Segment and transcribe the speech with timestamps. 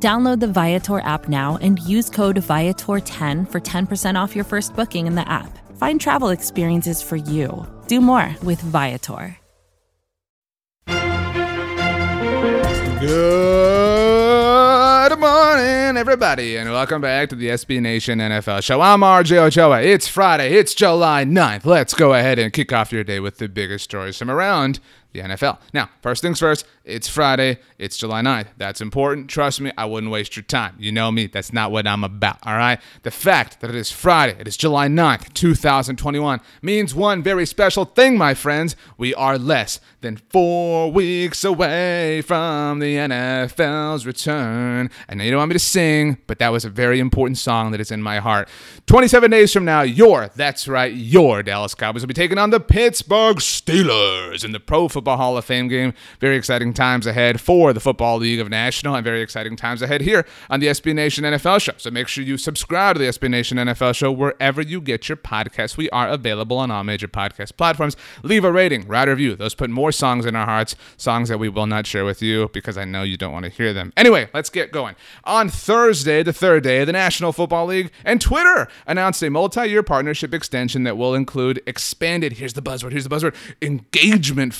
[0.00, 5.08] Download the Viator app now and use code Viator10 for 10% off your first booking
[5.08, 5.58] in the app.
[5.76, 7.66] Find travel experiences for you.
[7.88, 9.36] Do more with Viator.
[15.08, 18.80] Good morning, everybody, and welcome back to the SB Nation NFL show.
[18.80, 19.80] I'm RJ Ochoa.
[19.80, 21.64] It's Friday, it's July 9th.
[21.64, 24.80] Let's go ahead and kick off your day with the biggest stories from around
[25.18, 25.58] the NFL.
[25.72, 28.48] Now, first things first, it's Friday, it's July 9th.
[28.56, 29.28] That's important.
[29.28, 30.74] Trust me, I wouldn't waste your time.
[30.78, 32.80] You know me, that's not what I'm about, all right?
[33.02, 37.84] The fact that it is Friday, it is July 9th, 2021, means one very special
[37.84, 38.76] thing, my friends.
[38.96, 44.90] We are less than four weeks away from the NFL's return.
[45.08, 47.72] I know you don't want me to sing, but that was a very important song
[47.72, 48.48] that is in my heart.
[48.86, 52.60] 27 days from now, your, that's right, your Dallas Cowboys will be taking on the
[52.60, 55.94] Pittsburgh Steelers in the Pro Football Hall of Fame game.
[56.20, 60.00] Very exciting times ahead for the Football League of National and very exciting times ahead
[60.00, 61.72] here on the SB Nation NFL show.
[61.76, 65.16] So make sure you subscribe to the SB Nation NFL show wherever you get your
[65.16, 65.76] podcasts.
[65.76, 67.96] We are available on all major podcast platforms.
[68.22, 69.36] Leave a rating, write a review.
[69.36, 72.50] Those put more songs in our hearts, songs that we will not share with you
[72.52, 73.92] because I know you don't want to hear them.
[73.96, 74.96] Anyway, let's get going.
[75.24, 79.82] On Thursday, the third day the National Football League, and Twitter announced a multi year
[79.82, 84.54] partnership extension that will include expanded, here's the buzzword, here's the buzzword, engagement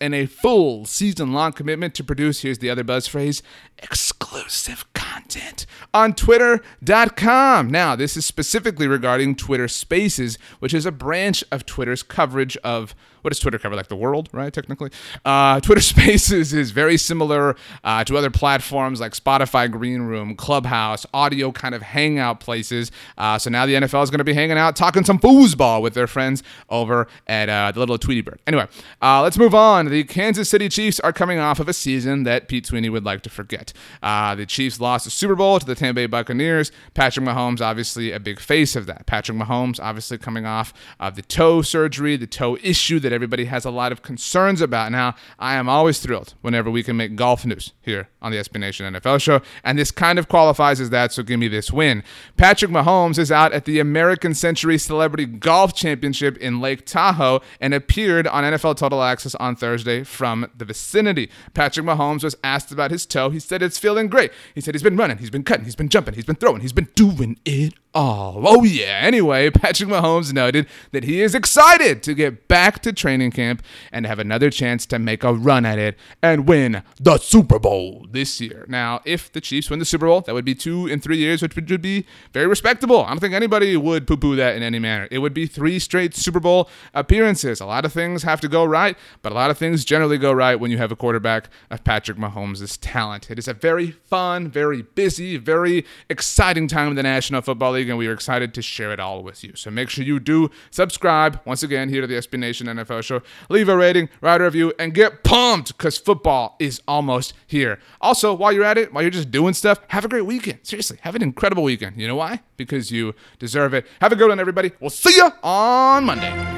[0.00, 3.42] and a full season long commitment to produce, here's the other buzz phrase,
[3.78, 4.84] exclusive
[5.18, 7.70] content on twitter.com.
[7.70, 12.94] Now, this is specifically regarding Twitter Spaces, which is a branch of Twitter's coverage of
[13.22, 13.74] what does Twitter cover?
[13.74, 14.52] Like the world, right?
[14.52, 14.90] Technically,
[15.24, 21.04] uh, Twitter Spaces is very similar uh, to other platforms like Spotify, Green Room, Clubhouse,
[21.12, 22.90] audio kind of hangout places.
[23.16, 25.94] Uh, so now the NFL is going to be hanging out, talking some foosball with
[25.94, 28.40] their friends over at uh, the little Tweety Bird.
[28.46, 28.66] Anyway,
[29.02, 29.86] uh, let's move on.
[29.86, 33.22] The Kansas City Chiefs are coming off of a season that Pete Sweeney would like
[33.22, 33.72] to forget.
[34.02, 36.70] Uh, the Chiefs lost the Super Bowl to the Tampa Bay Buccaneers.
[36.92, 39.06] Patrick Mahomes, obviously a big face of that.
[39.06, 43.64] Patrick Mahomes, obviously coming off of the toe surgery, the toe issue that everybody has
[43.64, 44.92] a lot of concerns about.
[44.92, 48.60] Now, I am always thrilled whenever we can make golf news here on the SB
[48.60, 52.02] Nation NFL show, and this kind of qualifies as that, so give me this win.
[52.36, 57.72] Patrick Mahomes is out at the American Century Celebrity Golf Championship in Lake Tahoe and
[57.72, 61.30] appeared on NFL Total Access on Thursday from the vicinity.
[61.54, 63.30] Patrick Mahomes was asked about his toe.
[63.30, 64.32] He said it's feeling great.
[64.54, 66.72] He said he's been running, he's been cutting, he's been jumping, he's been throwing, he's
[66.72, 68.42] been doing it all.
[68.46, 69.00] Oh, yeah.
[69.02, 74.06] Anyway, Patrick Mahomes noted that he is excited to get back to training camp and
[74.06, 78.40] have another chance to make a run at it and win the Super Bowl this
[78.40, 78.64] year.
[78.68, 81.42] Now, if the Chiefs win the Super Bowl, that would be two in three years,
[81.42, 83.04] which would be very respectable.
[83.04, 85.08] I don't think anybody would poo poo that in any manner.
[85.10, 87.60] It would be three straight Super Bowl appearances.
[87.60, 90.32] A lot of things have to go right, but a lot of things generally go
[90.32, 93.30] right when you have a quarterback of Patrick Mahomes' talent.
[93.30, 97.98] It is a very fun, very busy, very exciting time in the National Football And
[97.98, 99.52] we are excited to share it all with you.
[99.54, 103.22] So make sure you do subscribe once again here to the SB Nation NFL show.
[103.48, 107.78] Leave a rating, write a review, and get pumped because football is almost here.
[108.00, 110.58] Also, while you're at it, while you're just doing stuff, have a great weekend.
[110.62, 112.00] Seriously, have an incredible weekend.
[112.00, 112.40] You know why?
[112.56, 113.86] Because you deserve it.
[114.00, 114.72] Have a good one, everybody.
[114.80, 116.57] We'll see you on Monday.